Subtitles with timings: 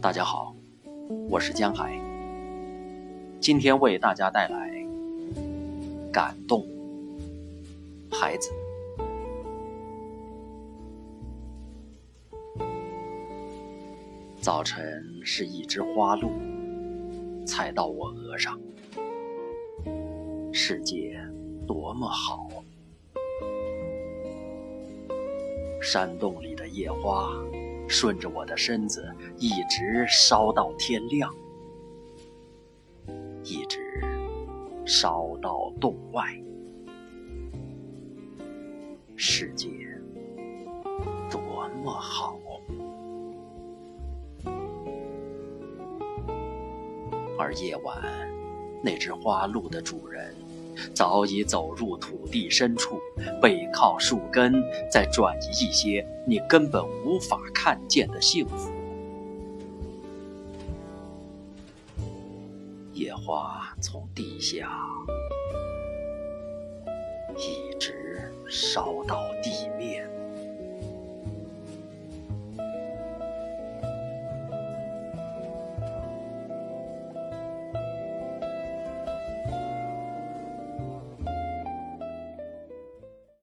[0.00, 0.54] 大家好，
[1.28, 2.00] 我是江海，
[3.40, 4.70] 今天为大家带来
[6.12, 6.64] 感动
[8.08, 8.52] 孩子。
[14.40, 16.30] 早晨是一只花露
[17.44, 18.56] 踩到我额上，
[20.52, 21.20] 世界
[21.66, 22.48] 多么好，
[25.82, 27.32] 山洞里的野花。
[27.88, 31.34] 顺着我的身子一直烧到天亮，
[33.42, 34.02] 一直
[34.84, 36.24] 烧到洞外。
[39.16, 39.68] 世界
[41.30, 41.40] 多
[41.82, 42.38] 么好，
[47.38, 48.00] 而夜晚
[48.82, 50.34] 那只花鹿的主人。
[50.94, 53.00] 早已走入土地深处，
[53.40, 58.70] 背靠树根，在转移一些你根本无法看见的幸福。
[62.92, 64.68] 野花从地下
[67.36, 69.67] 一直烧到地